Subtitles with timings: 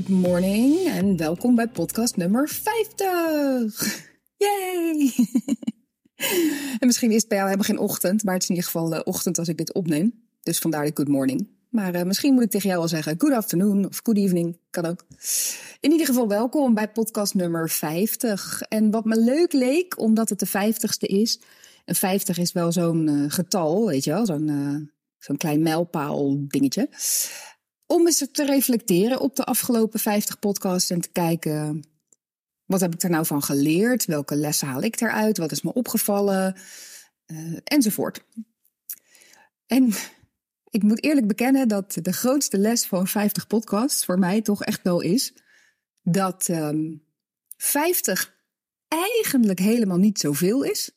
[0.00, 4.08] Good morning en welkom bij podcast nummer 50.
[4.36, 5.12] Yay!
[6.80, 9.00] en misschien is het bij jou helemaal geen ochtend, maar het is in ieder geval
[9.00, 10.24] ochtend als ik dit opneem.
[10.42, 11.48] Dus vandaar de good morning.
[11.68, 14.86] Maar uh, misschien moet ik tegen jou wel zeggen good afternoon of good evening, kan
[14.86, 15.06] ook.
[15.80, 18.62] In ieder geval welkom bij podcast nummer 50.
[18.62, 21.40] En wat me leuk leek, omdat het de 50ste is.
[21.84, 24.76] En 50 is wel zo'n uh, getal, weet je wel, zo'n uh,
[25.18, 26.88] zo'n klein mijlpaal dingetje
[27.90, 31.84] om eens te reflecteren op de afgelopen 50 podcasts en te kijken.
[32.64, 34.04] Wat heb ik er nou van geleerd?
[34.04, 35.38] Welke lessen haal ik eruit?
[35.38, 36.56] Wat is me opgevallen?
[37.26, 38.24] Uh, enzovoort.
[39.66, 39.92] En
[40.70, 44.82] ik moet eerlijk bekennen dat de grootste les van 50 podcasts voor mij toch echt
[44.82, 45.34] wel is
[46.02, 46.96] dat um, ehm,
[47.56, 48.34] 50
[48.88, 50.90] eigenlijk helemaal niet zoveel is.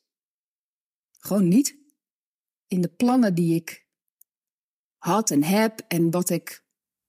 [1.19, 1.75] Gewoon niet.
[2.67, 3.85] In de plannen die ik
[4.97, 6.62] had en heb en wat ik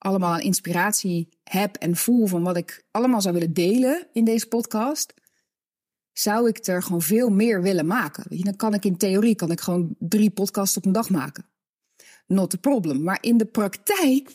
[0.04, 5.14] allemaal inspiratie heb en voel van wat ik allemaal zou willen delen in deze podcast,
[6.12, 8.44] zou ik er gewoon veel meer willen maken.
[8.44, 11.46] Dan kan ik in theorie kan ik gewoon drie podcasts op een dag maken.
[12.26, 13.02] Not a problem.
[13.02, 14.30] Maar in de praktijk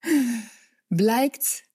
[0.88, 1.68] blijkt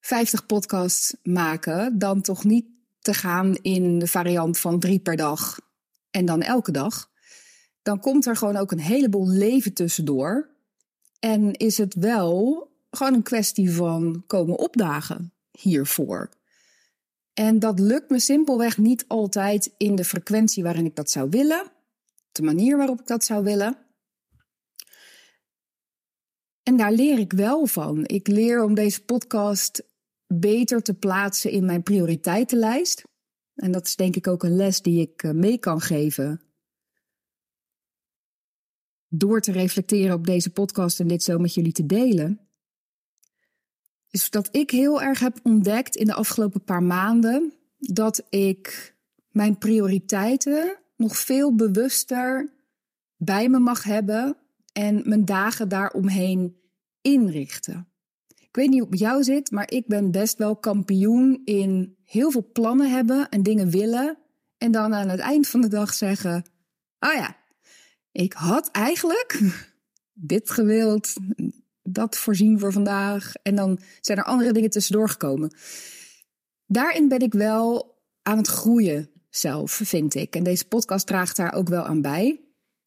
[0.00, 2.66] 50 podcasts maken dan toch niet
[3.00, 5.58] te gaan in de variant van drie per dag
[6.10, 7.10] en dan elke dag.
[7.82, 10.56] Dan komt er gewoon ook een heleboel leven tussendoor
[11.18, 16.30] en is het wel gewoon een kwestie van komen opdagen hiervoor.
[17.32, 21.72] En dat lukt me simpelweg niet altijd in de frequentie waarin ik dat zou willen,
[22.32, 23.78] de manier waarop ik dat zou willen.
[26.62, 28.06] En daar leer ik wel van.
[28.06, 29.82] Ik leer om deze podcast
[30.26, 33.02] beter te plaatsen in mijn prioriteitenlijst.
[33.54, 36.47] En dat is denk ik ook een les die ik eh, mee kan geven
[39.08, 42.40] door te reflecteren op deze podcast en dit zo met jullie te delen,
[44.10, 48.96] is dat ik heel erg heb ontdekt in de afgelopen paar maanden dat ik
[49.30, 52.52] mijn prioriteiten nog veel bewuster
[53.16, 54.36] bij me mag hebben
[54.72, 56.56] en mijn dagen daaromheen
[57.00, 57.88] inrichten.
[58.36, 62.30] Ik weet niet hoe het jou zit, maar ik ben best wel kampioen in heel
[62.30, 64.18] veel plannen hebben en dingen willen.
[64.58, 66.44] En dan aan het eind van de dag zeggen:
[66.98, 67.36] Oh ja,
[68.18, 69.40] ik had eigenlijk
[70.12, 71.12] dit gewild,
[71.82, 73.32] dat voorzien voor vandaag.
[73.42, 75.54] En dan zijn er andere dingen tussendoor gekomen.
[76.66, 80.36] Daarin ben ik wel aan het groeien zelf, vind ik.
[80.36, 82.40] En deze podcast draagt daar ook wel aan bij.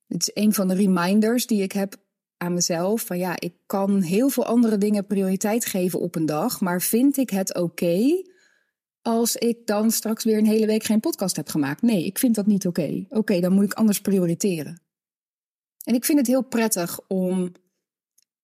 [0.07, 1.95] Het is een van de reminders die ik heb
[2.37, 3.01] aan mezelf.
[3.01, 6.61] Van ja, ik kan heel veel andere dingen prioriteit geven op een dag.
[6.61, 8.23] Maar vind ik het oké
[9.01, 11.81] als ik dan straks weer een hele week geen podcast heb gemaakt?
[11.81, 13.05] Nee, ik vind dat niet oké.
[13.09, 14.81] Oké, dan moet ik anders prioriteren.
[15.83, 17.51] En ik vind het heel prettig om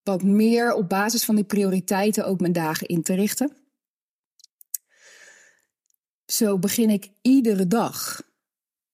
[0.02, 3.56] wat meer op basis van die prioriteiten ook mijn dagen in te richten.
[6.26, 8.22] Zo begin ik iedere dag,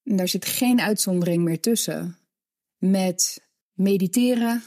[0.03, 2.19] en daar zit geen uitzondering meer tussen,
[2.77, 4.62] met mediteren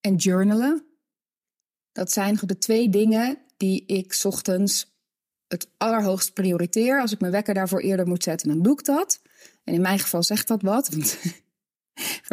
[0.00, 0.86] en journalen.
[1.92, 4.96] Dat zijn de twee dingen die ik ochtends
[5.46, 7.00] het allerhoogst prioriteer.
[7.00, 9.20] Als ik mijn wekker daarvoor eerder moet zetten, dan doe ik dat.
[9.64, 11.18] En in mijn geval zegt dat wat, want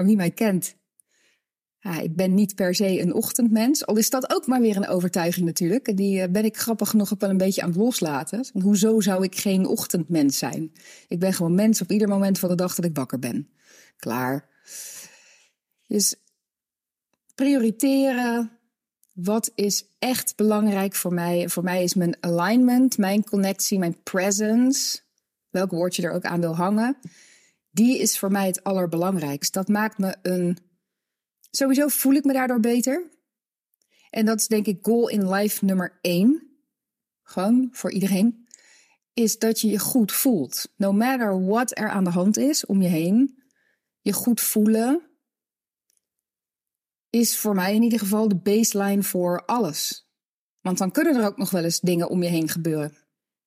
[0.04, 0.76] wie mij kent,
[1.94, 3.86] ik ben niet per se een ochtendmens.
[3.86, 5.98] Al is dat ook maar weer een overtuiging natuurlijk.
[5.98, 8.46] Die eh, ben ik grappig genoeg ook wel een beetje aan het loslaten.
[8.54, 10.72] Hoezo zou ik geen ochtendmens zijn?
[11.08, 13.50] Ik ben gewoon mens op ieder moment van de dag dat ik wakker ben.
[13.98, 14.50] Klaar.
[15.88, 16.16] Dus
[17.36, 18.52] prioriteren.
[19.14, 21.50] Wat is echt belangrijk voor mij?
[21.50, 25.00] Voor mij is mijn alignment, mijn connectie, mijn presence.
[25.50, 26.98] Welk woord je er ook aan wil hangen
[27.76, 29.54] die is voor mij het allerbelangrijkst.
[29.54, 30.58] Dat maakt me een.
[31.52, 33.10] Sowieso voel ik me daardoor beter.
[34.10, 36.58] En dat is denk ik goal in life nummer één.
[37.24, 38.48] Gewoon voor iedereen.
[39.14, 40.74] Is dat je je goed voelt.
[40.78, 43.44] No matter what er aan de hand is om je heen.
[44.02, 45.10] Je goed voelen
[47.10, 50.10] is voor mij in ieder geval de baseline voor alles.
[50.62, 52.98] Want dan kunnen er ook nog wel eens dingen om je heen gebeuren.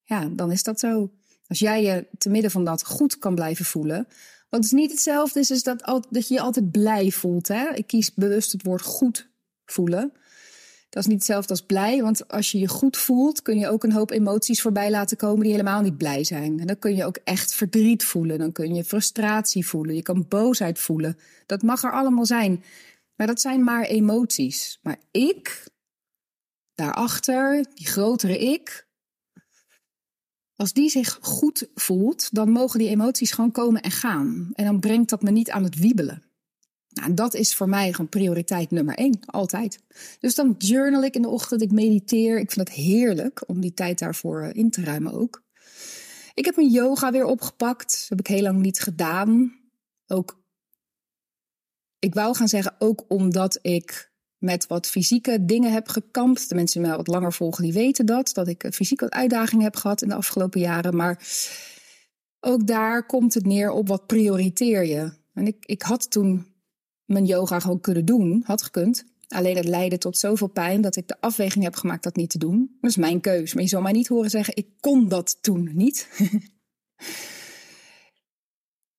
[0.04, 1.12] Ja, dan is dat zo.
[1.48, 4.06] Als jij je te midden van dat goed kan blijven voelen.
[4.48, 7.48] Want het is niet hetzelfde is, is dat, dat je je altijd blij voelt.
[7.48, 7.74] Hè?
[7.74, 9.28] Ik kies bewust het woord goed
[9.64, 10.12] voelen.
[10.90, 13.84] Dat is niet hetzelfde als blij, want als je je goed voelt, kun je ook
[13.84, 16.60] een hoop emoties voorbij laten komen die helemaal niet blij zijn.
[16.60, 20.26] En dan kun je ook echt verdriet voelen, dan kun je frustratie voelen, je kan
[20.28, 21.18] boosheid voelen.
[21.46, 22.64] Dat mag er allemaal zijn.
[23.14, 24.78] Maar dat zijn maar emoties.
[24.82, 25.64] Maar ik,
[26.74, 28.87] daarachter, die grotere ik,
[30.58, 34.50] als die zich goed voelt, dan mogen die emoties gewoon komen en gaan.
[34.52, 36.22] En dan brengt dat me niet aan het wiebelen.
[36.88, 39.82] Nou, dat is voor mij gewoon prioriteit nummer één, altijd.
[40.20, 42.38] Dus dan journal ik in de ochtend, ik mediteer.
[42.38, 45.42] Ik vind het heerlijk om die tijd daarvoor eh, in te ruimen ook.
[46.34, 47.90] Ik heb mijn yoga weer opgepakt.
[47.90, 49.60] Dat heb ik heel lang niet gedaan.
[50.06, 50.42] Ook,
[51.98, 56.48] ik wou gaan zeggen, ook omdat ik met wat fysieke dingen heb gekampt.
[56.48, 58.30] De mensen die mij wat langer volgen, die weten dat.
[58.34, 60.96] Dat ik fysiek wat uitdagingen heb gehad in de afgelopen jaren.
[60.96, 61.22] Maar
[62.40, 65.12] ook daar komt het neer op wat prioriteer je.
[65.34, 66.46] En ik, ik had toen
[67.04, 69.04] mijn yoga gewoon kunnen doen, had gekund.
[69.28, 72.38] Alleen het leidde tot zoveel pijn dat ik de afweging heb gemaakt dat niet te
[72.38, 72.76] doen.
[72.80, 73.54] Dat is mijn keus.
[73.54, 76.08] Maar je zal mij niet horen zeggen, ik kon dat toen niet.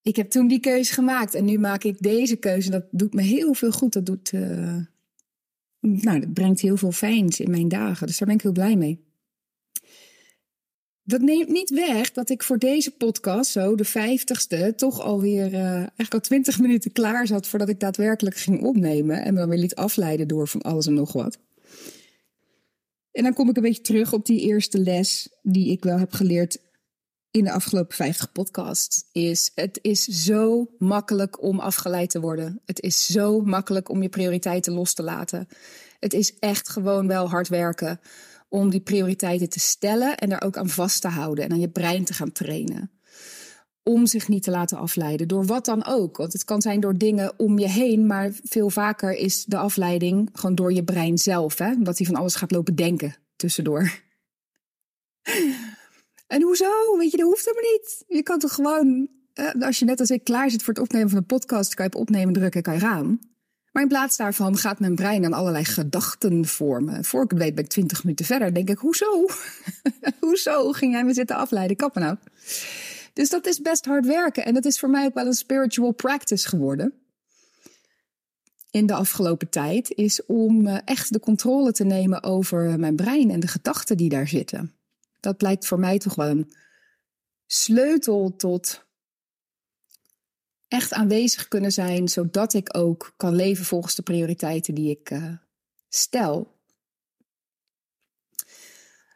[0.10, 2.70] ik heb toen die keuze gemaakt en nu maak ik deze keuze.
[2.70, 3.94] Dat doet me heel veel goed.
[3.94, 4.78] Dat, doet, uh,
[5.80, 8.08] nou, dat brengt heel veel fijns in mijn dagen.
[8.08, 9.08] Dus daar ben ik heel blij mee.
[11.04, 15.62] Dat neemt niet weg dat ik voor deze podcast, zo de vijftigste, toch alweer uh,
[15.62, 19.24] eigenlijk al twintig minuten klaar zat voordat ik daadwerkelijk ging opnemen.
[19.24, 21.40] En me dan weer liet afleiden door van alles en nog wat.
[23.12, 26.12] En dan kom ik een beetje terug op die eerste les die ik wel heb
[26.12, 26.69] geleerd
[27.32, 29.06] in de afgelopen 50 podcasts.
[29.12, 32.62] Is het is zo makkelijk om afgeleid te worden.
[32.66, 35.48] Het is zo makkelijk om je prioriteiten los te laten.
[36.00, 38.00] Het is echt gewoon wel hard werken
[38.50, 41.70] om die prioriteiten te stellen en daar ook aan vast te houden en aan je
[41.70, 42.92] brein te gaan trainen.
[43.84, 46.18] Om zich niet te laten afleiden door wat dan ook.
[46.18, 50.30] Want het kan zijn door dingen om je heen, maar veel vaker is de afleiding
[50.34, 51.58] gewoon door je brein zelf.
[51.58, 51.72] Hè?
[51.72, 53.92] Omdat hij van alles gaat lopen denken tussendoor.
[56.30, 56.98] En hoezo?
[56.98, 58.04] Weet je, dat hoeft helemaal niet.
[58.08, 59.08] Je kan toch gewoon,
[59.60, 61.94] als je net als ik klaar zit voor het opnemen van een podcast, kan je
[61.94, 63.20] op opnemen drukken, kan je gaan.
[63.72, 67.06] Maar in plaats daarvan gaat mijn brein aan allerlei gedachten vormen.
[67.06, 68.54] Voor ik weet ben ik twintig minuten verder.
[68.54, 69.26] denk ik, hoezo?
[70.20, 71.78] hoezo ging jij me zitten afleiden?
[71.78, 72.18] Kappen nou.
[73.14, 74.46] Dus dat is best hard werken.
[74.46, 76.94] En dat is voor mij ook wel een spiritual practice geworden.
[78.72, 79.92] In de afgelopen tijd.
[79.96, 84.10] Is om eh, echt de controle te nemen over mijn brein en de gedachten die
[84.10, 84.79] daar zitten.
[85.20, 86.54] Dat blijkt voor mij toch wel een
[87.46, 88.88] sleutel tot
[90.68, 95.34] echt aanwezig kunnen zijn, zodat ik ook kan leven volgens de prioriteiten die ik uh,
[95.90, 96.58] stel.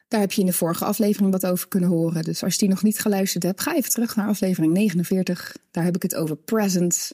[0.08, 2.24] Daar heb je in de vorige aflevering wat over kunnen horen.
[2.24, 5.58] Dus als je die nog niet geluisterd hebt, ga even terug naar aflevering 49.
[5.72, 7.14] Daar heb ik het over presence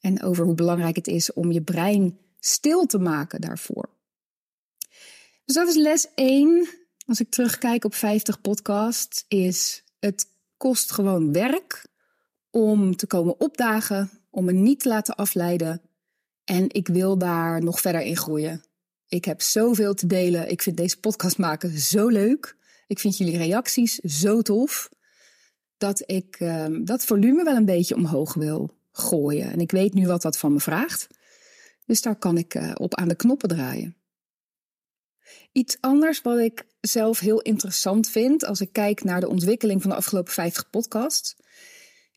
[0.00, 3.90] en over hoe belangrijk het is om je brein stil te maken daarvoor.
[5.44, 6.68] Dus dat is les 1.
[7.06, 10.26] Als ik terugkijk op 50 podcasts, is het
[10.56, 11.86] kost gewoon werk
[12.50, 15.82] om te komen opdagen, om me niet te laten afleiden.
[16.44, 18.64] En ik wil daar nog verder in groeien.
[19.08, 20.50] Ik heb zoveel te delen.
[20.50, 22.56] Ik vind deze podcast maken zo leuk.
[22.86, 24.88] Ik vind jullie reacties zo tof.
[25.76, 29.50] Dat ik uh, dat volume wel een beetje omhoog wil gooien.
[29.50, 31.06] En ik weet nu wat dat van me vraagt.
[31.86, 33.96] Dus daar kan ik uh, op aan de knoppen draaien.
[35.52, 39.90] Iets anders wat ik zelf heel interessant vind als ik kijk naar de ontwikkeling van
[39.90, 41.36] de afgelopen 50 podcasts,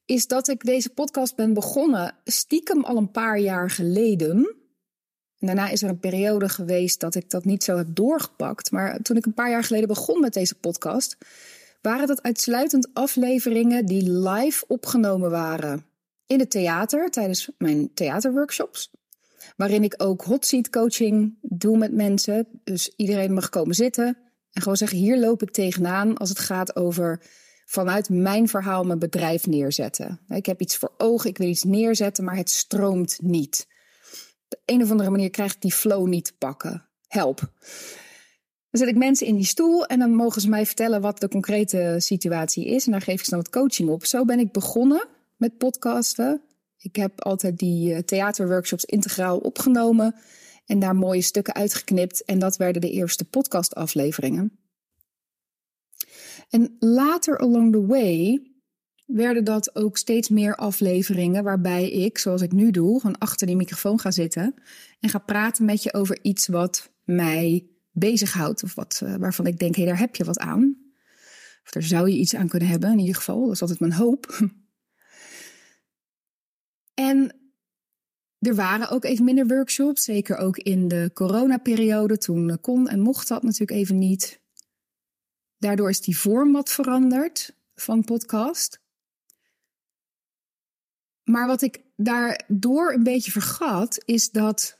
[0.06, 4.56] is dat ik deze podcast ben begonnen stiekem al een paar jaar geleden.
[5.40, 8.72] En daarna is er een periode geweest dat ik dat niet zo heb doorgepakt.
[8.72, 11.18] Maar toen ik een paar jaar geleden begon met deze podcast,
[11.82, 15.86] waren dat uitsluitend afleveringen die live opgenomen waren
[16.28, 18.92] in het theater tijdens mijn theaterworkshops.
[19.56, 22.48] Waarin ik ook hot seat coaching doe met mensen.
[22.64, 24.18] Dus iedereen mag komen zitten
[24.52, 27.22] en gewoon zeggen: hier loop ik tegenaan als het gaat over
[27.66, 30.20] vanuit mijn verhaal mijn bedrijf neerzetten.
[30.28, 33.68] Ik heb iets voor ogen, ik wil iets neerzetten, maar het stroomt niet.
[34.44, 36.86] Op de een of andere manier krijg ik die flow niet te pakken.
[37.08, 37.40] Help.
[38.70, 41.28] Dan zet ik mensen in die stoel en dan mogen ze mij vertellen wat de
[41.28, 42.86] concrete situatie is.
[42.86, 44.06] En daar geef ik ze dan wat coaching op.
[44.06, 45.08] Zo ben ik begonnen
[45.38, 46.42] met podcasten.
[46.86, 50.16] Ik heb altijd die eh, theaterworkshops integraal opgenomen
[50.66, 52.24] en daar mooie stukken uitgeknipt.
[52.24, 54.60] En dat werden de eerste podcastafleveringen.
[56.50, 58.42] En later along the way
[59.06, 63.56] werden dat ook steeds meer afleveringen waarbij ik, zoals ik nu doe, gewoon achter die
[63.56, 64.54] microfoon ga zitten
[65.00, 69.60] en ga praten met je over iets wat mij bezighoudt of wat, uh, waarvan ik
[69.60, 70.78] denk, hé, hey, daar heb je wat aan.
[71.64, 73.44] Of daar zou je iets aan kunnen hebben, in ieder geval.
[73.46, 74.26] Dat is altijd mijn hoop.
[76.96, 77.36] En
[78.40, 82.18] er waren ook even minder workshops, zeker ook in de coronaperiode.
[82.18, 84.42] Toen kon en mocht dat natuurlijk even niet.
[85.58, 88.80] Daardoor is die vorm wat veranderd van podcast.
[91.24, 94.80] Maar wat ik daardoor een beetje vergat, is dat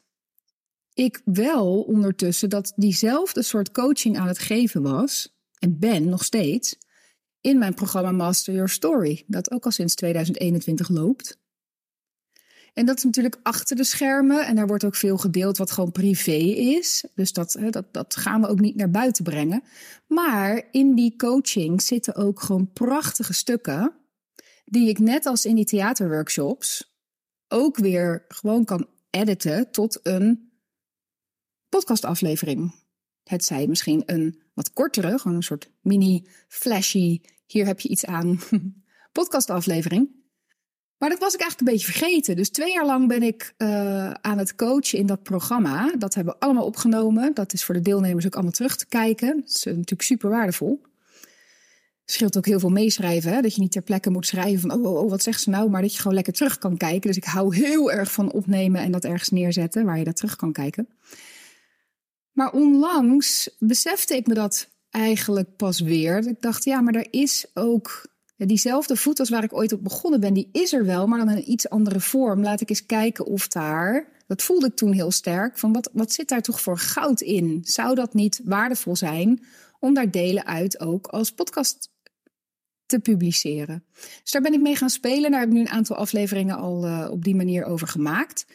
[0.94, 6.78] ik wel ondertussen dat diezelfde soort coaching aan het geven was, en ben nog steeds,
[7.42, 11.40] in mijn programma Master Your Story, dat ook al sinds 2021 loopt.
[12.76, 14.46] En dat is natuurlijk achter de schermen.
[14.46, 16.38] En daar wordt ook veel gedeeld wat gewoon privé
[16.78, 17.06] is.
[17.14, 19.64] Dus dat, dat, dat gaan we ook niet naar buiten brengen.
[20.08, 23.94] Maar in die coaching zitten ook gewoon prachtige stukken.
[24.66, 26.98] Die ik net als in die theaterworkshops
[27.48, 30.52] ook weer gewoon kan editen tot een
[31.70, 32.76] podcastaflevering.
[33.24, 38.06] Het zij misschien een wat kortere, gewoon een soort mini flashy, hier heb je iets
[38.06, 38.40] aan
[39.12, 40.25] podcastaflevering.
[41.06, 42.36] Maar dat was ik eigenlijk een beetje vergeten.
[42.36, 45.94] Dus twee jaar lang ben ik uh, aan het coachen in dat programma.
[45.98, 47.34] Dat hebben we allemaal opgenomen.
[47.34, 49.36] Dat is voor de deelnemers ook allemaal terug te kijken.
[49.36, 50.82] Dat is natuurlijk super waardevol.
[52.06, 53.34] Scheelt ook heel veel meeschrijven.
[53.34, 53.42] Hè?
[53.42, 55.70] Dat je niet ter plekke moet schrijven van oh, oh, oh, wat zegt ze nou?
[55.70, 57.08] Maar dat je gewoon lekker terug kan kijken.
[57.08, 60.36] Dus ik hou heel erg van opnemen en dat ergens neerzetten waar je dat terug
[60.36, 60.88] kan kijken.
[62.32, 66.28] Maar onlangs besefte ik me dat eigenlijk pas weer.
[66.28, 70.20] Ik dacht, ja, maar er is ook diezelfde voet als waar ik ooit op begonnen
[70.20, 72.44] ben, die is er wel, maar dan in een iets andere vorm.
[72.44, 76.14] Laat ik eens kijken of daar, dat voelde ik toen heel sterk, van wat, wat
[76.14, 77.62] zit daar toch voor goud in?
[77.64, 79.46] Zou dat niet waardevol zijn
[79.80, 81.90] om daar delen uit ook als podcast
[82.86, 83.84] te publiceren?
[84.22, 85.32] Dus daar ben ik mee gaan spelen.
[85.32, 88.46] Daar heb ik nu een aantal afleveringen al uh, op die manier over gemaakt.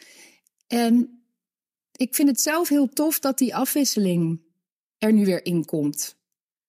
[0.67, 1.23] En
[1.91, 4.41] ik vind het zelf heel tof dat die afwisseling
[4.97, 6.19] er nu weer in komt.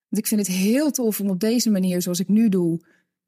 [0.08, 2.80] Want ik vind het heel tof om op deze manier, zoals ik nu doe,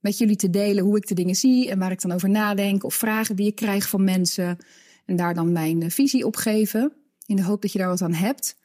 [0.04, 2.84] met jullie te delen hoe ik de dingen zie en waar ik dan over nadenk.
[2.84, 4.58] Of vragen die ik krijg van mensen.
[5.04, 6.92] En daar dan mijn eh, visie op geven.
[7.26, 8.56] In de hoop dat je daar wat aan hebt.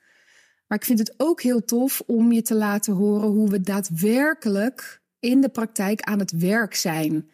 [0.68, 5.02] Maar ik vind het ook heel tof om je te laten horen hoe we daadwerkelijk
[5.20, 7.30] in de praktijk aan het werk zijn.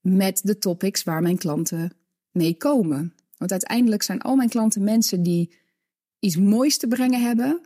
[0.00, 1.92] Met de topics waar mijn klanten
[2.30, 3.14] mee komen.
[3.36, 5.54] Want uiteindelijk zijn al mijn klanten mensen die
[6.18, 7.60] iets moois te brengen hebben.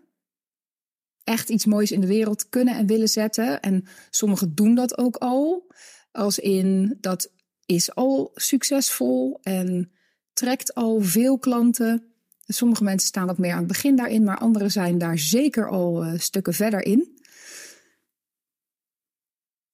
[1.24, 3.60] Echt iets moois in de wereld kunnen en willen zetten.
[3.60, 5.72] En sommigen doen dat ook al.
[6.12, 7.32] Als in dat
[7.66, 9.92] is al succesvol en
[10.32, 12.06] trekt al veel klanten.
[12.46, 16.04] Sommige mensen staan wat meer aan het begin daarin, maar anderen zijn daar zeker al
[16.04, 17.20] uh, stukken verder in.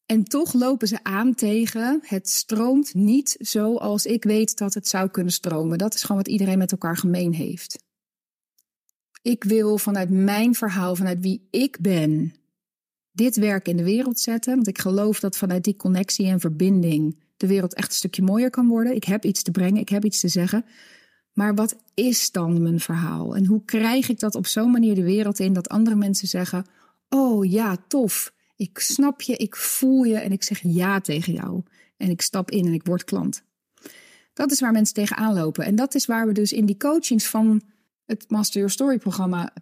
[0.06, 5.08] En toch lopen ze aan tegen het stroomt niet zoals ik weet dat het zou
[5.08, 5.78] kunnen stromen.
[5.78, 7.87] Dat is gewoon wat iedereen met elkaar gemeen heeft.
[9.22, 12.34] Ik wil vanuit mijn verhaal, vanuit wie ik ben,
[13.12, 14.54] dit werk in de wereld zetten.
[14.54, 18.50] Want ik geloof dat vanuit die connectie en verbinding de wereld echt een stukje mooier
[18.50, 18.94] kan worden.
[18.94, 20.64] Ik heb iets te brengen, ik heb iets te zeggen.
[21.32, 23.36] Maar wat is dan mijn verhaal?
[23.36, 26.66] En hoe krijg ik dat op zo'n manier de wereld in dat andere mensen zeggen:
[27.08, 28.32] Oh ja, tof.
[28.56, 31.62] Ik snap je, ik voel je en ik zeg ja tegen jou.
[31.96, 33.42] En ik stap in en ik word klant.
[34.32, 35.64] Dat is waar mensen tegenaan lopen.
[35.64, 37.62] En dat is waar we dus in die coachings van
[38.08, 39.52] het Master Your Story programma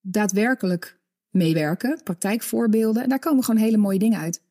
[0.00, 1.00] daadwerkelijk
[1.30, 3.02] meewerken, praktijkvoorbeelden.
[3.02, 4.42] En daar komen gewoon hele mooie dingen uit.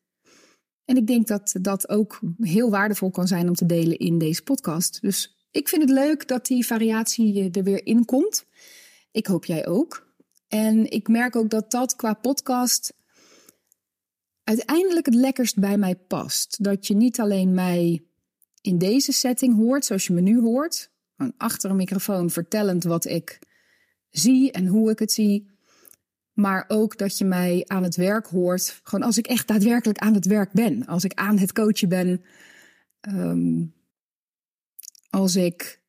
[0.84, 4.42] En ik denk dat dat ook heel waardevol kan zijn om te delen in deze
[4.42, 5.00] podcast.
[5.00, 8.46] Dus ik vind het leuk dat die variatie er weer in komt.
[9.10, 10.14] Ik hoop jij ook.
[10.48, 12.94] En ik merk ook dat dat qua podcast
[14.44, 16.64] uiteindelijk het lekkerst bij mij past.
[16.64, 18.04] Dat je niet alleen mij
[18.60, 20.90] in deze setting hoort, zoals je me nu hoort,
[21.36, 23.38] achter een microfoon vertellend wat ik
[24.10, 25.54] zie en hoe ik het zie.
[26.32, 28.80] Maar ook dat je mij aan het werk hoort.
[28.82, 30.86] Gewoon als ik echt daadwerkelijk aan het werk ben.
[30.86, 32.24] Als ik aan het coachen ben.
[33.08, 33.74] Um,
[35.10, 35.82] als ik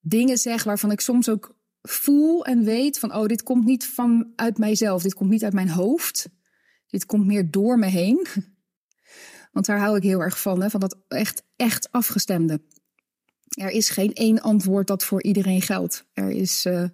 [0.00, 3.14] dingen zeg waarvan ik soms ook voel en weet van...
[3.14, 5.02] oh, dit komt niet vanuit mijzelf.
[5.02, 6.28] Dit komt niet uit mijn hoofd.
[6.86, 8.26] Dit komt meer door me heen.
[9.52, 10.62] Want daar hou ik heel erg van.
[10.62, 10.70] Hè?
[10.70, 12.60] Van dat echt, echt afgestemde.
[13.58, 16.04] Er is geen één antwoord dat voor iedereen geldt.
[16.12, 16.84] Er is uh,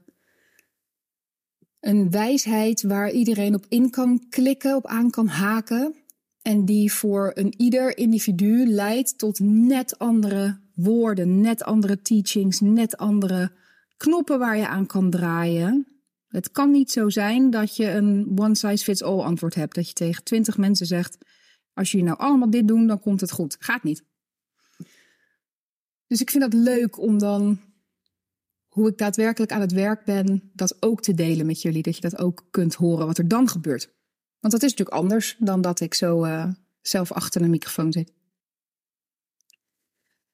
[1.80, 5.94] een wijsheid waar iedereen op in kan klikken, op aan kan haken.
[6.42, 12.96] En die voor een ieder individu leidt tot net andere woorden, net andere teachings, net
[12.96, 13.52] andere
[13.96, 15.86] knoppen waar je aan kan draaien.
[16.28, 19.74] Het kan niet zo zijn dat je een one size fits all antwoord hebt.
[19.74, 21.18] Dat je tegen twintig mensen zegt:
[21.74, 23.56] Als jullie nou allemaal dit doen, dan komt het goed.
[23.58, 24.04] Gaat niet.
[26.06, 27.60] Dus ik vind dat leuk om dan
[28.68, 31.82] hoe ik daadwerkelijk aan het werk ben, dat ook te delen met jullie.
[31.82, 33.92] Dat je dat ook kunt horen wat er dan gebeurt.
[34.40, 38.12] Want dat is natuurlijk anders dan dat ik zo uh, zelf achter een microfoon zit.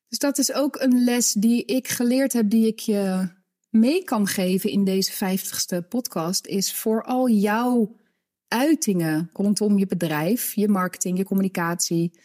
[0.08, 3.28] Dus dat is ook een les die ik geleerd heb, die ik je
[3.68, 7.96] mee kan geven in deze vijftigste podcast, is voor al jouw
[8.48, 12.20] uitingen rondom je bedrijf, je marketing, je communicatie,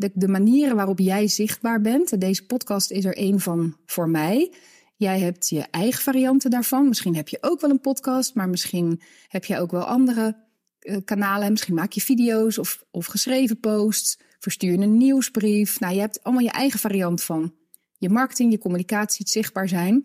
[0.00, 2.20] de, de manieren waarop jij zichtbaar bent.
[2.20, 4.52] Deze podcast is er één van voor mij.
[4.96, 6.88] Jij hebt je eigen varianten daarvan.
[6.88, 10.36] Misschien heb je ook wel een podcast, maar misschien heb je ook wel andere
[10.80, 11.50] uh, kanalen.
[11.50, 14.18] Misschien maak je video's of, of geschreven posts.
[14.38, 15.80] Verstuur je een nieuwsbrief.
[15.80, 17.54] Nou, je hebt allemaal je eigen variant van
[17.98, 20.04] je marketing, je communicatie, het zichtbaar zijn,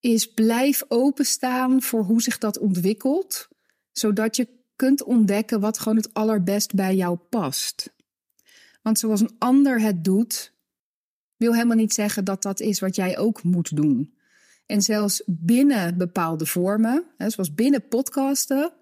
[0.00, 3.48] is blijf openstaan voor hoe zich dat ontwikkelt,
[3.92, 7.94] zodat je kunt ontdekken wat gewoon het allerbest bij jou past.
[8.86, 10.52] Want zoals een ander het doet,
[11.36, 14.14] wil helemaal niet zeggen dat dat is wat jij ook moet doen.
[14.66, 18.72] En zelfs binnen bepaalde vormen, zoals binnen podcasten,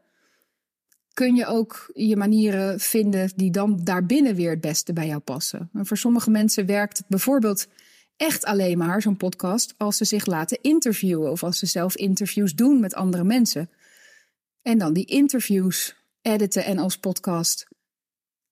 [1.12, 5.70] kun je ook je manieren vinden die dan daarbinnen weer het beste bij jou passen.
[5.72, 7.66] En voor sommige mensen werkt het bijvoorbeeld
[8.16, 12.54] echt alleen maar, zo'n podcast, als ze zich laten interviewen of als ze zelf interviews
[12.54, 13.70] doen met andere mensen.
[14.62, 17.68] En dan die interviews editen en als podcast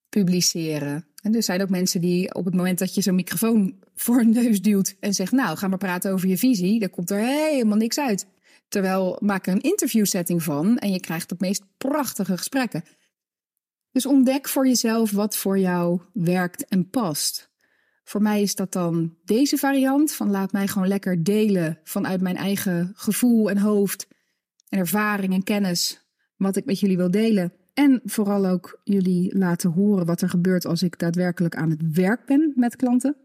[0.08, 1.11] publiceren.
[1.22, 4.30] En er zijn ook mensen die op het moment dat je zo'n microfoon voor een
[4.30, 7.76] neus duwt en zegt: Nou, ga maar praten over je visie, dan komt er helemaal
[7.76, 8.26] niks uit.
[8.68, 12.84] Terwijl maak er een interviewsetting van en je krijgt het meest prachtige gesprekken.
[13.90, 17.50] Dus ontdek voor jezelf wat voor jou werkt en past.
[18.04, 22.36] Voor mij is dat dan deze variant van laat mij gewoon lekker delen vanuit mijn
[22.36, 24.06] eigen gevoel en hoofd
[24.68, 27.52] en ervaring en kennis wat ik met jullie wil delen.
[27.74, 32.26] En vooral ook jullie laten horen wat er gebeurt als ik daadwerkelijk aan het werk
[32.26, 33.16] ben met klanten.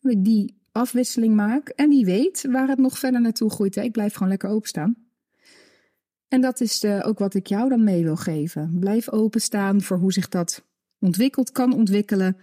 [0.00, 1.68] Dat ik die afwisseling maak.
[1.68, 3.76] En wie weet waar het nog verder naartoe groeit.
[3.76, 4.96] Ik blijf gewoon lekker openstaan.
[6.28, 8.76] En dat is uh, ook wat ik jou dan mee wil geven.
[8.80, 10.64] Blijf openstaan voor hoe zich dat
[10.98, 12.36] ontwikkelt, kan ontwikkelen.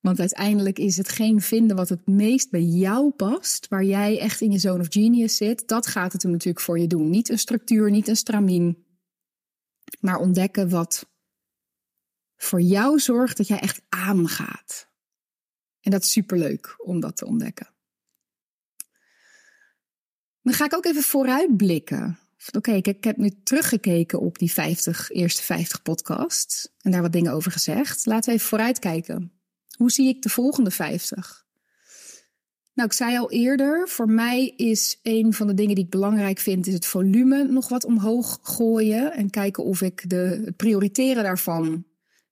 [0.00, 4.40] Want uiteindelijk is het geen vinden wat het meest bij jou past, waar jij echt
[4.40, 5.68] in je zone of genius zit.
[5.68, 7.10] Dat gaat het er natuurlijk voor je doen.
[7.10, 8.83] Niet een structuur, niet een stramien,
[10.04, 11.06] maar ontdekken wat
[12.36, 14.88] voor jou zorgt dat jij echt aangaat.
[15.80, 17.68] En dat is superleuk om dat te ontdekken.
[20.42, 22.18] Dan ga ik ook even vooruitblikken.
[22.56, 27.12] Oké, ik, ik heb nu teruggekeken op die 50, eerste 50 podcasts en daar wat
[27.12, 28.06] dingen over gezegd.
[28.06, 29.32] Laten we even vooruitkijken.
[29.76, 31.43] Hoe zie ik de volgende 50?
[32.74, 36.38] Nou, ik zei al eerder, voor mij is een van de dingen die ik belangrijk
[36.38, 41.22] vind, is het volume nog wat omhoog gooien en kijken of ik de, het prioriteren
[41.22, 41.84] daarvan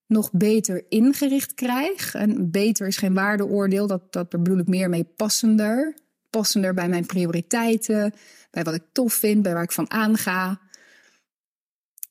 [0.07, 2.15] nog beter ingericht krijg.
[2.15, 5.97] En beter is geen waardeoordeel, dat, dat bedoel ik meer mee passender.
[6.31, 8.13] Passender bij mijn prioriteiten,
[8.51, 10.61] bij wat ik tof vind, bij waar ik van aanga.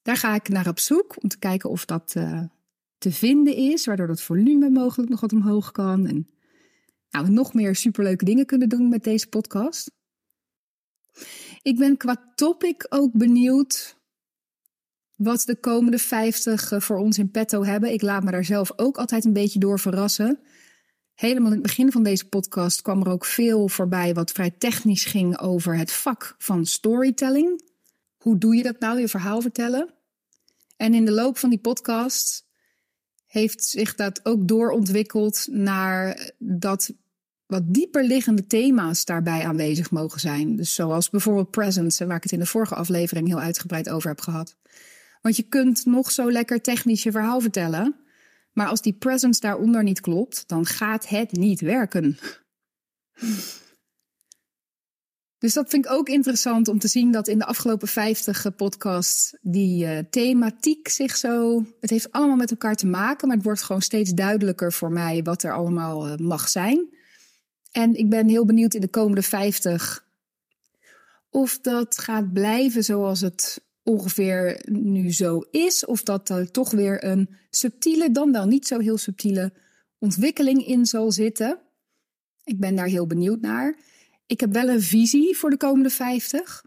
[0.02, 2.42] Daar ga ik naar op zoek om te kijken of dat uh,
[2.98, 6.08] te vinden is, waardoor dat volume mogelijk nog wat omhoog kan.
[6.08, 6.28] En
[7.12, 9.92] nou, nog meer superleuke dingen kunnen doen met deze podcast.
[11.62, 14.00] Ik ben qua topic ook benieuwd
[15.16, 17.94] wat de komende 50 eh, voor ons in petto hebben.
[17.94, 20.40] Ik laat me daar zelf ook altijd een beetje door verrassen.
[21.14, 25.06] Helemaal in het begin van deze podcast kwam er ook veel voorbij wat vrij technisch
[25.06, 27.70] ging over het vak van storytelling.
[28.18, 29.94] Hoe doe je dat nou, je verhaal vertellen?
[30.78, 32.46] En in de loop van die podcast
[33.26, 36.94] heeft zich dat ook doorontwikkeld naar dat
[37.52, 40.56] wat dieper liggende thema's daarbij aanwezig mogen zijn.
[40.56, 44.22] Dus zoals bijvoorbeeld presence, waar ik het in de vorige aflevering heel uitgebreid over heb
[44.22, 44.56] gehad.
[45.22, 47.96] Want je kunt nog zo lekker technisch je verhaal vertellen.
[48.54, 52.18] Maar als die presence daaronder niet klopt, dan gaat het niet werken.
[55.38, 59.38] Dus dat vind ik ook interessant om te zien dat in de afgelopen 50 podcasts
[59.42, 61.66] die uh, thematiek zich zo.
[61.80, 65.24] Het heeft allemaal met elkaar te maken, maar het wordt gewoon steeds duidelijker voor mij
[65.24, 67.00] wat er allemaal mag zijn.
[67.72, 70.06] En ik ben heel benieuwd in de komende 50
[71.32, 77.04] of dat gaat blijven zoals het ongeveer nu zo is, of dat er toch weer
[77.04, 79.54] een subtiele, dan wel niet zo heel subtiele
[79.98, 81.60] ontwikkeling in zal zitten.
[82.44, 83.76] Ik ben daar heel benieuwd naar.
[84.26, 86.66] Ik heb wel een visie voor de komende 50.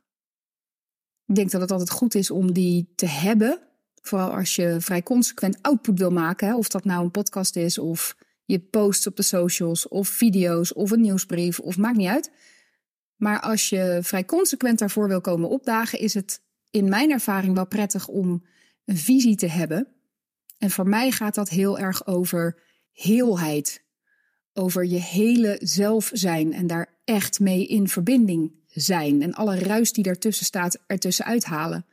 [1.27, 3.59] Ik denk dat het altijd goed is om die te hebben.
[4.03, 6.55] Vooral als je vrij consequent output wil maken.
[6.55, 10.91] Of dat nou een podcast is, of je posts op de socials, of video's, of
[10.91, 12.31] een nieuwsbrief, of maakt niet uit.
[13.17, 17.67] Maar als je vrij consequent daarvoor wil komen opdagen, is het in mijn ervaring wel
[17.67, 18.45] prettig om
[18.85, 19.89] een visie te hebben.
[20.59, 23.83] En voor mij gaat dat heel erg over heelheid.
[24.53, 29.23] Over je hele zelf zijn en daar echt mee in verbinding zijn.
[29.23, 31.87] En alle ruis die daartussen staat, ertussen uithalen.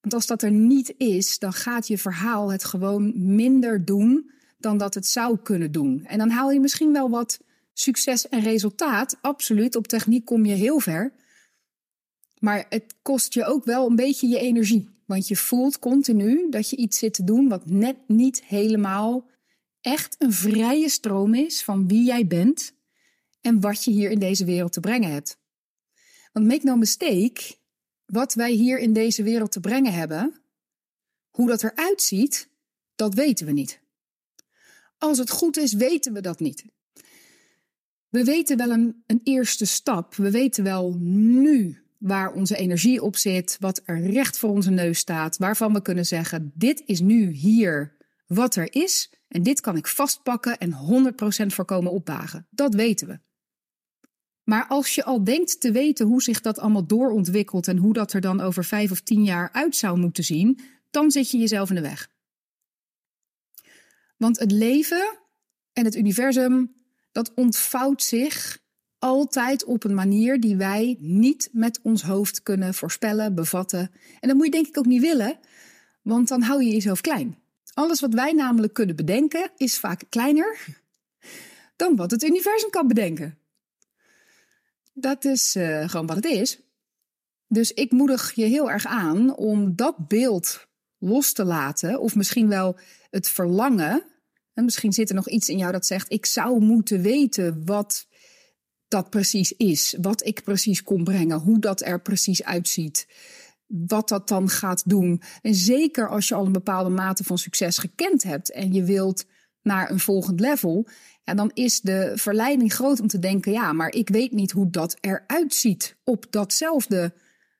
[0.00, 4.30] Want als dat er niet is, dan gaat je verhaal het gewoon minder doen
[4.62, 6.04] dan dat het zou kunnen doen.
[6.06, 7.40] En dan haal je misschien wel wat
[7.72, 9.16] succes en resultaat.
[9.20, 11.12] Absoluut, op techniek kom je heel ver.
[12.38, 14.88] Maar het kost je ook wel een beetje je energie.
[15.06, 19.30] Want je voelt continu dat je iets zit te doen wat net niet helemaal
[19.80, 22.74] echt een vrije stroom is van wie jij bent
[23.40, 25.38] en wat je hier in deze wereld te brengen hebt.
[26.32, 27.54] Want make no mistake,
[28.06, 30.34] wat wij hier in deze wereld te brengen hebben,
[31.30, 32.48] hoe dat eruit ziet,
[32.94, 33.81] dat weten we niet.
[35.02, 36.64] Als het goed is, weten we dat niet.
[38.08, 40.14] We weten wel een, een eerste stap.
[40.14, 44.98] We weten wel nu waar onze energie op zit, wat er recht voor onze neus
[44.98, 49.76] staat, waarvan we kunnen zeggen: dit is nu hier wat er is en dit kan
[49.76, 51.12] ik vastpakken en
[51.44, 52.46] 100% voorkomen opdagen.
[52.50, 53.18] Dat weten we.
[54.42, 58.12] Maar als je al denkt te weten hoe zich dat allemaal doorontwikkelt en hoe dat
[58.12, 60.58] er dan over vijf of tien jaar uit zou moeten zien,
[60.90, 62.11] dan zit je jezelf in de weg.
[64.22, 65.18] Want het leven
[65.72, 66.74] en het universum,
[67.12, 68.58] dat ontvouwt zich
[68.98, 73.90] altijd op een manier die wij niet met ons hoofd kunnen voorspellen, bevatten.
[74.20, 75.38] En dat moet je denk ik ook niet willen,
[76.02, 77.38] want dan hou je jezelf klein.
[77.74, 80.56] Alles wat wij namelijk kunnen bedenken is vaak kleiner
[81.76, 83.38] dan wat het universum kan bedenken.
[84.92, 86.60] Dat is uh, gewoon wat het is.
[87.48, 90.66] Dus ik moedig je heel erg aan om dat beeld
[90.98, 92.76] los te laten, of misschien wel
[93.10, 94.10] het verlangen.
[94.54, 98.06] En misschien zit er nog iets in jou dat zegt: ik zou moeten weten wat
[98.88, 103.06] dat precies is, wat ik precies kon brengen, hoe dat er precies uitziet,
[103.66, 105.22] wat dat dan gaat doen.
[105.42, 109.24] En zeker als je al een bepaalde mate van succes gekend hebt en je wilt
[109.62, 110.88] naar een volgend level,
[111.24, 114.70] ja, dan is de verleiding groot om te denken: ja, maar ik weet niet hoe
[114.70, 117.14] dat eruit ziet op datzelfde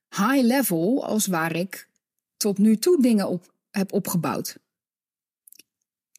[0.08, 1.88] high level als waar ik
[2.36, 4.58] tot nu toe dingen op heb opgebouwd.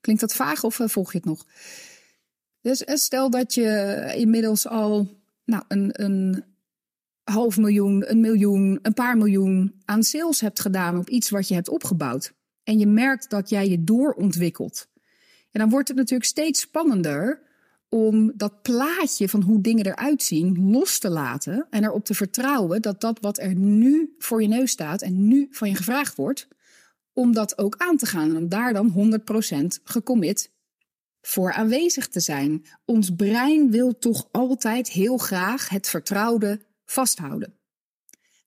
[0.03, 1.45] Klinkt dat vaag of eh, volg je het nog?
[2.61, 6.43] Dus eh, stel dat je inmiddels al nou, een, een
[7.23, 11.53] half miljoen, een miljoen, een paar miljoen aan sales hebt gedaan op iets wat je
[11.53, 12.33] hebt opgebouwd.
[12.63, 14.87] En je merkt dat jij je doorontwikkelt.
[15.51, 17.41] En dan wordt het natuurlijk steeds spannender
[17.89, 22.81] om dat plaatje van hoe dingen eruit zien los te laten en erop te vertrouwen
[22.81, 26.47] dat dat wat er nu voor je neus staat en nu van je gevraagd wordt,
[27.13, 30.51] om dat ook aan te gaan en om daar dan 100% gecommit
[31.21, 32.65] voor aanwezig te zijn.
[32.85, 37.57] Ons brein wil toch altijd heel graag het vertrouwde vasthouden.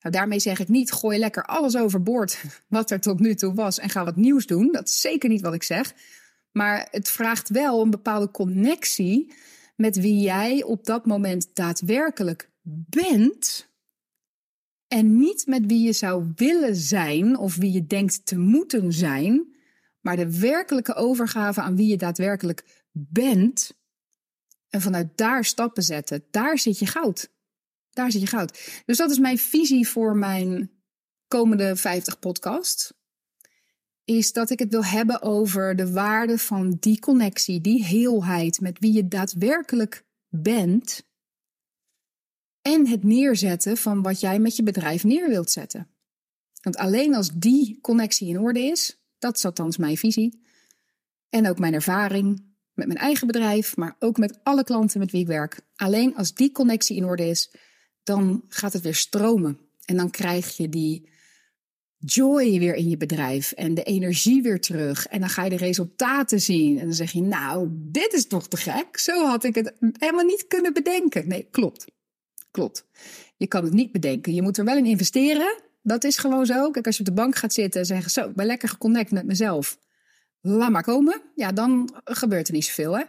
[0.00, 3.78] Nou, daarmee zeg ik niet, gooi lekker alles overboord wat er tot nu toe was
[3.78, 4.72] en ga wat nieuws doen.
[4.72, 5.94] Dat is zeker niet wat ik zeg.
[6.52, 9.34] Maar het vraagt wel een bepaalde connectie
[9.76, 12.50] met wie jij op dat moment daadwerkelijk
[12.88, 13.68] bent.
[14.96, 19.56] En niet met wie je zou willen zijn of wie je denkt te moeten zijn,
[20.00, 23.72] maar de werkelijke overgave aan wie je daadwerkelijk bent.
[24.68, 27.30] En vanuit daar stappen zetten, daar zit je goud.
[27.90, 28.82] Daar zit je goud.
[28.86, 30.70] Dus dat is mijn visie voor mijn
[31.28, 32.92] komende 50 podcasts
[34.04, 38.78] is dat ik het wil hebben over de waarde van die connectie, die heelheid met
[38.78, 41.06] wie je daadwerkelijk bent.
[42.66, 45.88] En het neerzetten van wat jij met je bedrijf neer wilt zetten.
[46.62, 50.42] Want alleen als die connectie in orde is, dat is althans mijn visie.
[51.28, 55.20] En ook mijn ervaring met mijn eigen bedrijf, maar ook met alle klanten met wie
[55.20, 55.60] ik werk.
[55.76, 57.54] Alleen als die connectie in orde is,
[58.02, 59.58] dan gaat het weer stromen.
[59.84, 61.08] En dan krijg je die
[61.98, 65.06] joy weer in je bedrijf en de energie weer terug.
[65.06, 66.78] En dan ga je de resultaten zien.
[66.78, 68.98] En dan zeg je, nou, dit is toch te gek.
[68.98, 71.28] Zo had ik het helemaal niet kunnen bedenken.
[71.28, 71.94] Nee, klopt.
[72.56, 72.86] Klopt.
[73.36, 74.34] Je kan het niet bedenken.
[74.34, 75.62] Je moet er wel in investeren.
[75.82, 76.70] Dat is gewoon zo.
[76.70, 79.10] Kijk, als je op de bank gaat zitten en zeggen, zo, ik ben lekker geconnect
[79.10, 79.78] met mezelf.
[80.40, 81.22] Laat maar komen.
[81.34, 83.02] Ja, dan gebeurt er niet zoveel, hè.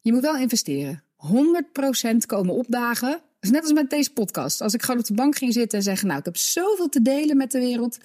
[0.00, 1.02] Je moet wel investeren.
[1.16, 4.60] 100% komen opdagen net als met deze podcast.
[4.60, 7.02] Als ik gewoon op de bank ging zitten en zeggen: Nou, ik heb zoveel te
[7.02, 7.98] delen met de wereld.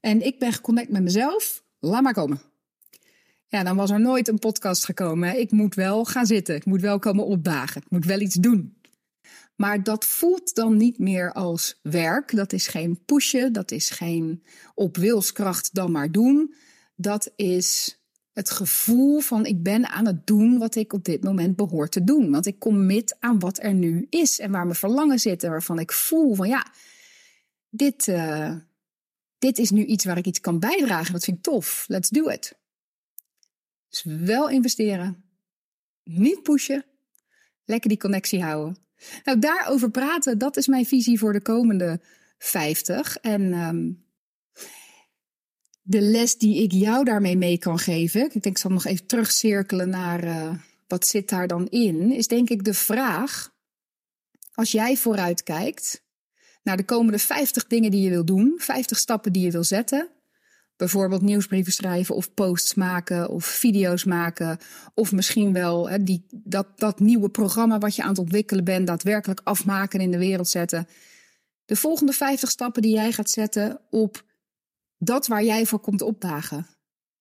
[0.00, 1.62] En ik ben geconnect met mezelf.
[1.78, 2.42] Laat maar komen.
[3.46, 5.40] Ja, dan was er nooit een podcast gekomen.
[5.40, 6.54] Ik moet wel gaan zitten.
[6.54, 7.82] Ik moet wel komen opdagen.
[7.82, 8.78] Ik moet wel iets doen.
[9.60, 12.36] Maar dat voelt dan niet meer als werk.
[12.36, 13.52] Dat is geen pushen.
[13.52, 14.44] Dat is geen
[14.74, 16.54] op wilskracht dan maar doen.
[16.94, 17.98] Dat is
[18.32, 22.04] het gevoel van ik ben aan het doen wat ik op dit moment behoor te
[22.04, 22.30] doen.
[22.30, 25.78] Want ik commit aan wat er nu is en waar mijn verlangen zit en waarvan
[25.78, 26.72] ik voel van ja,
[27.68, 28.56] dit, uh,
[29.38, 31.12] dit is nu iets waar ik iets kan bijdragen.
[31.12, 31.84] Dat vind ik tof.
[31.88, 32.58] Let's do it.
[33.88, 35.24] Dus wel investeren,
[36.04, 36.84] niet pushen,
[37.64, 38.88] lekker die connectie houden.
[39.24, 42.00] Nou, daarover praten, dat is mijn visie voor de komende
[42.38, 43.16] 50.
[43.16, 44.04] En um,
[45.82, 49.06] de les die ik jou daarmee mee kan geven, ik denk ik zal nog even
[49.06, 50.54] terugcirkelen naar uh,
[50.86, 53.54] wat zit daar dan in, is denk ik de vraag,
[54.54, 56.04] als jij vooruit kijkt
[56.62, 60.08] naar de komende 50 dingen die je wil doen, 50 stappen die je wil zetten,
[60.80, 64.58] bijvoorbeeld nieuwsbrieven schrijven of posts maken of video's maken
[64.94, 68.86] of misschien wel hè, die, dat, dat nieuwe programma wat je aan het ontwikkelen bent
[68.86, 70.86] daadwerkelijk afmaken en in de wereld zetten.
[71.64, 74.24] De volgende 50 stappen die jij gaat zetten op
[74.98, 76.66] dat waar jij voor komt opdagen.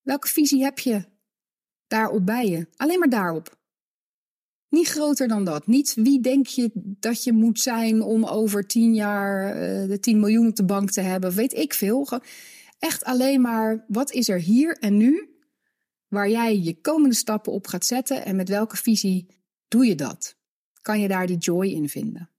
[0.01, 1.05] Welke visie heb je
[1.87, 2.67] daarop bij je?
[2.75, 3.57] Alleen maar daarop.
[4.69, 5.67] Niet groter dan dat.
[5.67, 10.19] Niet wie denk je dat je moet zijn om over tien jaar uh, de 10
[10.19, 11.31] miljoen op de bank te hebben.
[11.31, 12.07] Weet ik veel.
[12.79, 15.29] Echt alleen maar wat is er hier en nu
[16.07, 19.27] waar jij je komende stappen op gaat zetten en met welke visie
[19.67, 20.37] doe je dat?
[20.81, 22.29] Kan je daar die joy in vinden?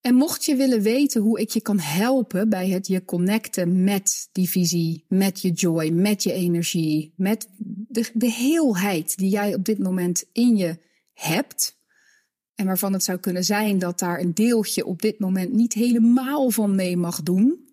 [0.00, 4.28] En mocht je willen weten hoe ik je kan helpen bij het je connecten met
[4.32, 7.48] die visie, met je joy, met je energie, met
[7.88, 10.78] de, de heelheid die jij op dit moment in je
[11.12, 11.78] hebt.
[12.54, 16.50] En waarvan het zou kunnen zijn dat daar een deeltje op dit moment niet helemaal
[16.50, 17.65] van mee mag doen.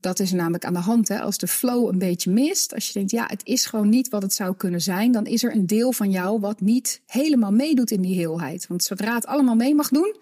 [0.00, 1.08] Dat is namelijk aan de hand.
[1.08, 1.20] Hè?
[1.20, 4.22] Als de flow een beetje mist, als je denkt, ja, het is gewoon niet wat
[4.22, 7.90] het zou kunnen zijn, dan is er een deel van jou wat niet helemaal meedoet
[7.90, 8.66] in die heelheid.
[8.66, 10.16] Want zodra het allemaal mee mag doen,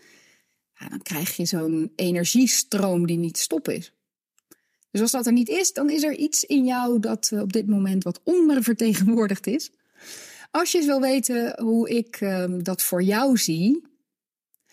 [0.89, 3.93] dan krijg je zo'n energiestroom die niet stop is.
[4.91, 7.53] Dus als dat er niet is, dan is er iets in jou dat uh, op
[7.53, 9.71] dit moment wat ondervertegenwoordigd is.
[10.51, 13.83] Als je eens wil weten hoe ik uh, dat voor jou zie,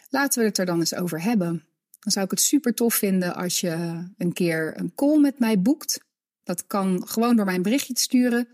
[0.09, 1.65] laten we het er dan eens over hebben.
[2.03, 5.61] Dan zou ik het super tof vinden als je een keer een call met mij
[5.61, 5.99] boekt.
[6.43, 8.47] Dat kan gewoon door mijn berichtje te sturen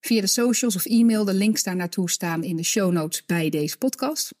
[0.00, 1.24] via de socials of e-mail.
[1.24, 4.34] De links daar naartoe staan in de show notes bij deze podcast.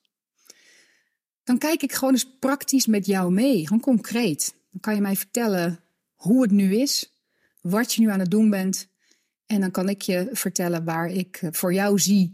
[1.44, 4.54] Dan kijk ik gewoon eens praktisch met jou mee, gewoon concreet.
[4.70, 5.80] Dan kan je mij vertellen
[6.14, 7.12] hoe het nu is,
[7.60, 8.88] wat je nu aan het doen bent.
[9.46, 12.30] En dan kan ik je vertellen waar ik eh, voor jou zie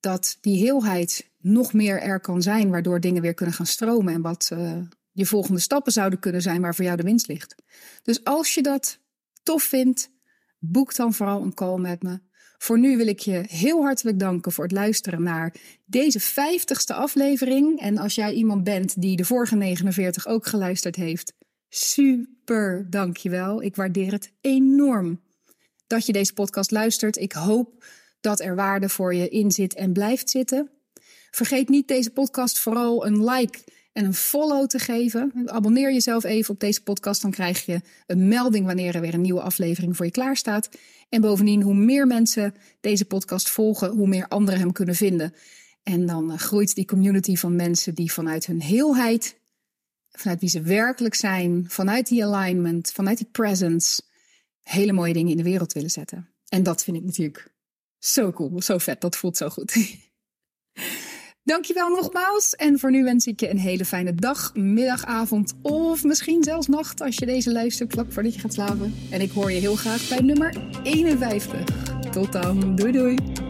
[0.00, 4.20] dat die heelheid nog meer er kan zijn, waardoor dingen weer kunnen gaan stromen en
[4.22, 4.78] wat uh,
[5.18, 7.54] je volgende stappen zouden kunnen zijn waar voor jou de winst ligt.
[8.02, 8.98] Dus als je dat
[9.42, 10.10] tof vindt,
[10.58, 12.20] boek dan vooral een call met me.
[12.58, 15.54] Voor nu wil ik je heel hartelijk danken voor het luisteren naar
[15.84, 17.80] deze vijftigste aflevering.
[17.80, 21.32] En als jij iemand bent die de vorige 49 ook geluisterd heeft,
[21.68, 23.62] super dankjewel.
[23.62, 25.20] Ik waardeer het enorm
[25.86, 27.16] dat je deze podcast luistert.
[27.16, 27.84] Ik hoop
[28.20, 30.70] dat er waarde voor je in zit en blijft zitten.
[31.30, 33.58] Vergeet niet deze podcast vooral een like
[33.98, 35.32] en een follow te geven.
[35.44, 39.20] Abonneer jezelf even op deze podcast, dan krijg je een melding wanneer er weer een
[39.20, 40.68] nieuwe aflevering voor je klaar staat.
[41.08, 45.34] En bovendien, hoe meer mensen deze podcast volgen, hoe meer anderen hem kunnen vinden.
[45.82, 49.36] En dan eh, groeit die community van mensen die vanuit hun heelheid,
[50.10, 54.02] vanuit wie ze werkelijk zijn, vanuit die alignment, vanuit die presence,
[54.62, 56.28] hele mooie dingen in de wereld willen zetten.
[56.48, 57.54] En dat vind ik natuurlijk
[57.98, 59.76] zo cool, zo vet, dat voelt zo goed.
[61.48, 62.54] Dankjewel nogmaals.
[62.56, 66.66] En voor nu wens ik je een hele fijne dag, middag, avond of misschien zelfs
[66.66, 68.94] nacht als je deze luistert vlak voordat je gaat slapen.
[69.10, 71.64] En ik hoor je heel graag bij nummer 51.
[72.10, 72.76] Tot dan.
[72.76, 73.47] Doei doei.